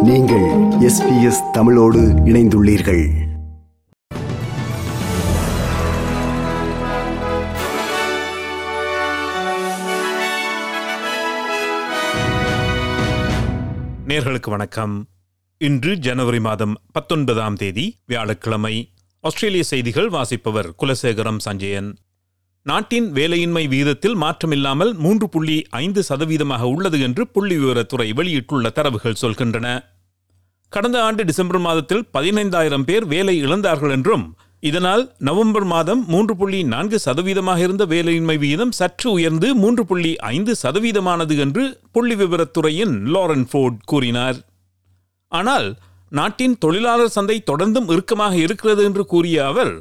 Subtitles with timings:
[0.00, 3.10] நீங்கள் S B S தமிழோடு இணைந்துள்ளீர்கள்.
[14.06, 15.06] நேர்களுக்கு வணக்கம்.
[15.58, 18.92] இன்று ஜனவரி மாதம் பத்தொன்பதாம் தேதி வியாழக்கிழமை.
[19.20, 21.96] ஆஸ்திரேலிய செய்திகள் வாசிப்பவர் குலசேகரம் சஞ்சயன்.
[22.66, 29.66] நாட்டின் வேலையின்மை வீதத்தில் மாற்றமில்லாமல் மூன்று புள்ளி ஐந்து சதவீதமாக உள்ளது என்று புள்ளி விவரத்துறை வெளியிட்டுள்ள தரவுகள் சொல்கின்றன.
[30.72, 34.24] கடந்த ஆண்டு டிசம்பர் மாதத்தில் பதினைந்தாயிரம் பேர் வேலை இழந்தார்கள் என்றும்
[34.62, 40.54] இதனால் நவம்பர் மாதம் மூன்று புள்ளி நான்கு சதவீதமாக இருந்த வேலையின்மை வீதம் சற்று உயர்ந்து மூன்று புள்ளி ஐந்து
[40.62, 44.38] சதவீதமானது என்று புள்ளி விவரத்துறையின் லாரன் ஃபோர்ட் கூறினார்.
[45.32, 45.68] ஆனால்
[46.12, 49.74] நாட்டின் தொழிலாளர் சந்தை தொடர்ந்தும் இறுக்கமாக இருக்கிறது என்று கூறிய அவர்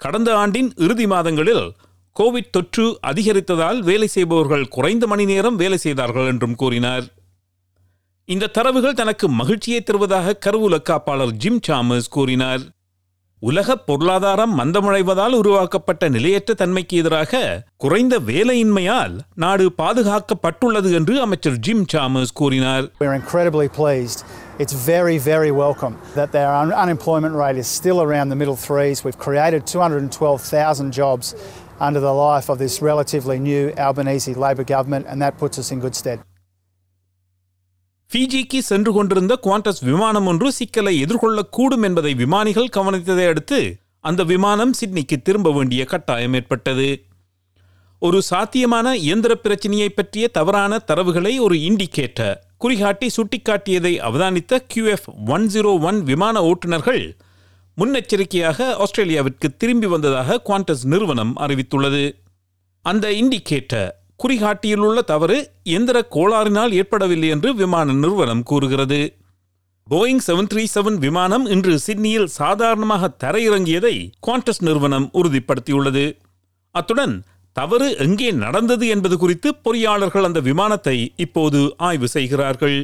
[0.00, 1.64] கடந்த ஆண்டின் இறுதி மாதங்களில்
[2.18, 7.04] கோவிட் தொற்று அதிகரித்ததால் வேலை செய்பவர்கள் குறைந்த மணி நேரம் வேலை செய்தார்கள் என்றும் கூறினார்.
[8.24, 12.60] இந்த தரவுகள் தனக்கு மகிழ்ச்சியை தருவதாக கருவூல காப்பாளர் ஜிம் சாமஸ் கூறினார்.
[13.40, 22.26] உலக பொருளாதாரம் மந்தமடைவதால் உருவாக்கப்பட்ட நிலையற்ற தன்மைக்கு எதிராக குறைந்த வேலையின்மையால் நாடு பாதுகாக்கப்பட்டுள்ளது என்று அமைச்சர் ஜிம் சாமஸ்
[22.34, 22.90] கூறினார்.
[24.58, 28.94] It's very, very welcome that their un- unemployment rate is still around the middle threes.
[29.04, 31.36] We've created 212,000 jobs
[31.78, 35.80] under the life of this relatively new Albanese Labor government, and that puts us in
[35.80, 36.18] good stead.
[38.10, 43.58] ஃபிஜிக்கு சென்று கொண்டிருந்த Qantas விமானம் ஒன்று சிக்கலை எதிர்கொள்ளக்கூடும் என்பதை விமானிகள் கவனித்ததை அடுத்து
[44.04, 46.88] அந்த விமானம் சிட்னிக்கு திரும்ப வேண்டிய கட்டாயம் ஏற்பட்டது
[48.02, 52.34] ஒரு சாத்தியமான இயந்திர பிரச்சனையை பற்றிய தவறான தரவுகளை ஒரு இண்டிகேட்டர்
[52.64, 57.02] குறிகாட்டி சுட்டிக்காட்டியதை அவதானித்த கியூஎஃப் ஒன் ஜீரோ ஒன் விமான ஓட்டுநர்கள்
[57.80, 62.04] முன்னெச்சரிக்கையாக ஆஸ்திரேலியாவிற்கு திரும்பி வந்ததாக குவாண்டஸ் நிறுவனம் அறிவித்துள்ளது.
[62.84, 63.90] அந்த இண்டிகேட்டர்
[64.22, 65.36] குறிகாட்டியில் உள்ள தவறு
[65.76, 69.00] எந்திர கோளாறினால் ஏற்படவில்லை என்று விமான நிறுவனம் கூறுகிறது.
[69.90, 73.94] போயிங் செவன் த்ரீ செவன் விமானம் இன்று சிட்னியில் சாதாரணமாக தரையிறங்கியதை
[74.26, 76.04] குவாண்டஸ் நிறுவனம் உறுதிப்படுத்தியுள்ளது.
[76.74, 77.14] அத்துடன்
[77.52, 82.78] தவறு எங்கே நடந்தது என்பது குறித்து பொறியாளர்கள் அந்த விமானத்தை இப்போது ஆய்வு செய்கிறார்கள்.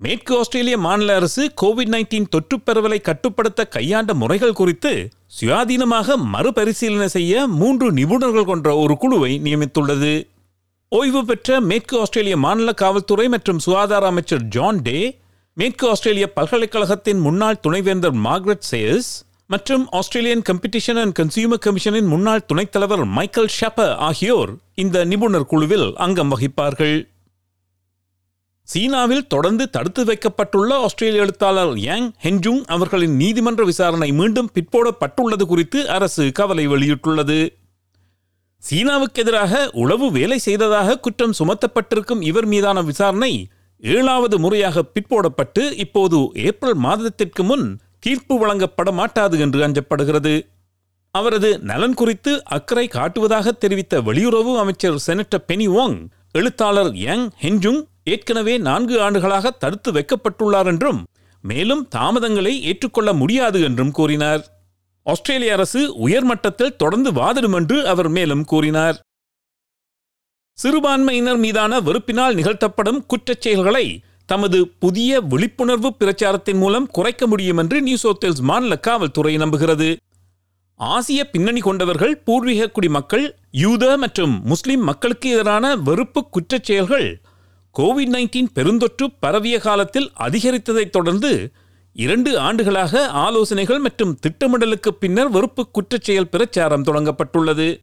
[0.00, 4.92] மேற்கு ஆஸ்திரேலிய மாநில அரசு கோவிட் நைன்டீன் தொற்று பரவலை கட்டுப்படுத்த கையாண்ட முறைகள் குறித்து
[5.36, 10.26] சுயாதீனமாக மறுபரிசீலனை செய்ய மூன்று நிபுணர்கள் கொண்ட ஒரு குழுவை நியமித்துள்ளது.
[10.88, 14.98] ஓய்வு பெற்ற மேற்கு ஆஸ்திரேலிய மாநில காவல்துறை மற்றும் சுகாதார அமைச்சர் ஜான் டே
[15.54, 19.10] மேற்கு ஆஸ்திரேலிய பல்கலைக்கழகத்தின் முன்னாள் துணைவேந்தர் மார்க்ரெட் சேயர்ஸ்
[19.46, 25.88] மற்றும் ஆஸ்திரேலியன் கம்பெடிஷன் அண்ட் கன்சியூமர் கமிஷனின் முன்னாள் துணைத் தலைவர் மைக்கேல் ஷப்பர் ஆகியோர் இந்த நிபுணர் குழுவில்
[25.96, 26.96] அங்கம் வகிப்பார்கள்.
[28.68, 36.32] சீனாவில் தொடர்ந்து தடுத்து வைக்கப்பட்டுள்ள ஆஸ்திரேலிய எழுத்தாளர் யாங் ஹென்ஜுங் அவர்களின் நீதிமன்ற விசாரணை மீண்டும் பிற்போடப்பட்டுள்ளது குறித்து அரசு
[36.32, 37.38] கவலை வெளியிட்டுள்ளது.
[38.58, 43.32] சீனாவுக்கு எதிராக உளவு வேலை செய்ததாக குற்றம் சுமத்தப்பட்டிருக்கும் இவர் மீதான விசாரணை
[43.82, 47.66] ஏழாவது முறையாக பிற்போடப்பட்டு இப்போது ஏப்ரல் மாதத்திற்கு முன்
[47.98, 50.34] தீர்ப்பு வழங்கப்பட மாட்டாது என்று அஞ்சப்படுகிறது.
[51.10, 55.98] அவரது நலன் குறித்து அக்கறை காட்டுவதாக தெரிவித்த வெளியுறவு அமைச்சர் செனட்டர் பெனி வாங்
[56.32, 61.00] எழுத்தாளர் யங் ஹென்ஜுங் ஏற்கனவே நான்கு ஆண்டுகளாக தடுத்து வைக்கப்பட்டுள்ளார் என்றும்
[61.44, 64.42] மேலும் தாமதங்களை ஏற்றுக்கொள்ள முடியாது என்றும் கூறினார்.
[65.06, 68.96] ஆஸ்திரேலிய அரசு உயர்மட்டத்தில் தொடர்ந்து வாதிடும் என்று அவர் மேலும் கூறினார்.
[70.58, 73.86] சிறுபான்மையினர் மீதான வெறுப்பினால் நிகழ்த்தப்படும் குற்றச் செயல்களை
[74.28, 79.88] தமது புதிய விழிப்புணர்வு பிரச்சாரத்தின் மூலம் குறைக்க முடியும் என்று நியூ சவுத்வேல்ஸ் மாநில காவல்துறை நம்புகிறது.
[80.80, 83.26] ஆசிய பின்னணி கொண்டவர்கள் பூர்வீக குடிமக்கள்
[83.64, 87.06] யூத மற்றும் முஸ்லிம் மக்களுக்கு எதிரான வெறுப்பு குற்றச் செயல்கள்
[87.78, 91.52] கோவிட் நைன்டீன் பெருந்தொற்று பரவிய காலத்தில் அதிகரித்ததைத் தொடர்ந்து
[91.92, 97.78] இரண்டு ஆண்டுகளாக ஆலோசனைகள் மற்றும் திட்டமிடலுக்கு பின்னர் வெறுப்பு குற்றச்செயல் பிரச்சாரம் தொடங்கப்பட்டுள்ளது.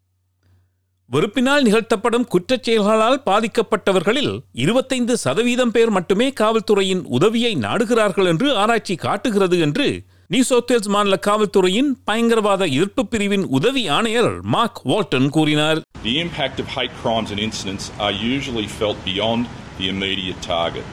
[1.11, 10.03] வெறுப்பினால் நிகழ்த்தப்படும் குற்றச்செயல்களால் பாதிக்கப்பட்டவர்களில் இருபத்தைந்து சதவீதம் பேர் மட்டுமே காவல்துறையின் உதவியை நாடுகிறார்கள் என்று ஆராய்ச்சி காட்டுகிறது என்று
[10.27, 15.81] நியூ சவுத்வேல்ஸ் மாநில காவல்துறையின் பயங்கரவாத எதிர்ப்பு பிரிவின் உதவி ஆணையர் மார்க் வால்டன் கூறினார்.
[16.03, 19.45] The impact of hate crimes and incidents are usually felt beyond
[19.77, 20.85] the immediate target.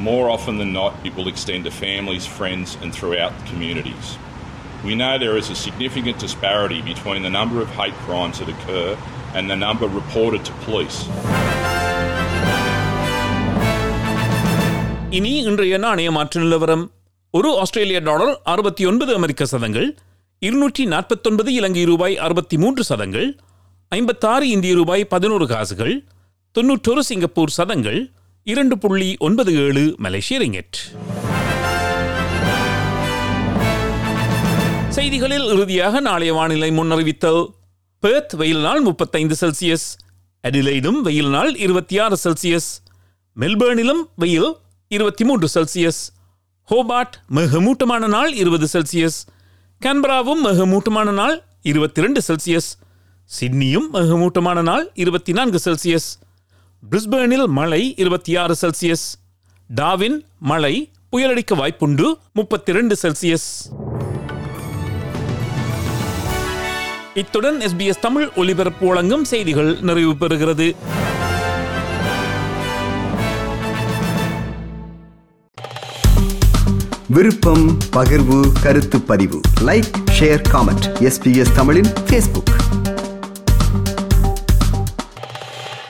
[0.00, 4.06] More often than not, it will extend to families, friends, and throughout communities.
[4.84, 8.88] We know there is a significant disparity between the number of hate crimes that occur
[9.34, 10.98] and the number reported to police.
[15.18, 16.84] இனி இன்றைய நாணய மாற்று நிலவரம்
[17.34, 19.88] ஒரு ஆஸ்திரேலிய dollar அறுபத்தி ஒன்பது அமெரிக்க சதங்கள்
[20.42, 23.28] இருநூற்றி நாற்பத்தொன்பது இலங்கை ரூபாய் அறுபத்தி மூன்று சதங்கள்
[23.92, 25.94] ஐம்பத்தாறு இந்திய ரூபாய் பதினோரு காசுகள்
[26.54, 28.12] தொன்னூற்றொரு சிங்கப்பூர் சதங்கள்
[28.42, 30.76] இரண்டு புள்ளி ஒன்பது ஏழு மலேசிய ரிங்கெட்.
[34.88, 37.42] செய்திகளில் இறுதியாக நாளைய வானிலை முன்னறிவித்தல்.
[38.00, 39.86] பெர்த் வெயில் நாள் முப்பத்தைந்து செல்சியஸ்
[40.44, 42.68] அடிலைடும் வெயில் நாள் இருபத்தி ஆறு செல்சியஸ்
[43.36, 44.50] மெல்பேர்னிலும் வெயில்
[44.88, 46.00] இருபத்தி மூன்று செல்சியஸ்
[46.68, 49.18] ஹோபார்ட் மிக மூட்டமான நாள் இருபது செல்சியஸ்
[49.80, 52.70] கேன்பராவும் மிக மூட்டமான நாள் இருபத்தி ரெண்டு செல்சியஸ்
[53.30, 56.08] சிட்னியும் மிக மூட்டமான நாள் இருபத்தி நான்கு செல்சியஸ்
[56.90, 59.04] பிரிஸ்பேனில் மழை இருபத்தி ஆறு செல்சியஸ்.
[59.76, 63.46] டாவின் மழை புயலடிக்க வாய்ப்புண்டு முப்பத்தி ரெண்டு செல்சியஸ்.
[67.14, 70.76] இத்துடன் எஸ்பிஎஸ் தமிழ் ஒலிபரப்பு வழங்கும் செய்திகள் நிறைவு பெறுகிறது.
[77.06, 79.40] விருப்பம் பகிர்வு கருத்து பதிவு.
[79.60, 82.60] லைக் ஷேர் காமெண்ட் எஸ்பிஎஸ் தமிழின் ஃபேஸ்புக்